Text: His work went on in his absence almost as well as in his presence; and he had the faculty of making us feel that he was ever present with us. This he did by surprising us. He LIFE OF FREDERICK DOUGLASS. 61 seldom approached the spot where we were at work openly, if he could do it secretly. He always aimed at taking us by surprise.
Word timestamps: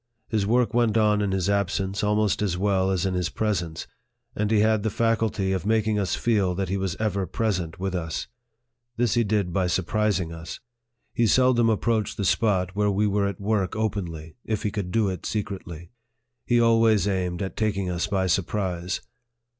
His 0.29 0.47
work 0.47 0.73
went 0.73 0.97
on 0.97 1.21
in 1.21 1.31
his 1.31 1.47
absence 1.47 2.03
almost 2.03 2.41
as 2.41 2.57
well 2.57 2.89
as 2.89 3.05
in 3.05 3.13
his 3.13 3.29
presence; 3.29 3.85
and 4.35 4.49
he 4.49 4.61
had 4.61 4.81
the 4.81 4.89
faculty 4.89 5.51
of 5.51 5.63
making 5.63 5.99
us 5.99 6.15
feel 6.15 6.55
that 6.55 6.69
he 6.69 6.77
was 6.77 6.95
ever 6.95 7.27
present 7.27 7.79
with 7.79 7.93
us. 7.93 8.25
This 8.97 9.13
he 9.13 9.23
did 9.23 9.53
by 9.53 9.67
surprising 9.67 10.33
us. 10.33 10.59
He 11.13 11.25
LIFE 11.25 11.29
OF 11.29 11.35
FREDERICK 11.35 11.35
DOUGLASS. 11.35 11.35
61 11.35 11.35
seldom 11.35 11.69
approached 11.99 12.17
the 12.17 12.25
spot 12.25 12.75
where 12.75 12.89
we 12.89 13.05
were 13.05 13.27
at 13.27 13.39
work 13.39 13.75
openly, 13.75 14.35
if 14.43 14.63
he 14.63 14.71
could 14.71 14.89
do 14.89 15.07
it 15.07 15.23
secretly. 15.27 15.91
He 16.47 16.59
always 16.59 17.07
aimed 17.07 17.43
at 17.43 17.55
taking 17.55 17.87
us 17.91 18.07
by 18.07 18.25
surprise. 18.25 19.01